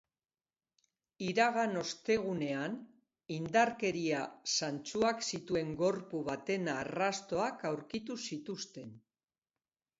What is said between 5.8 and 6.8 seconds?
gorpu baten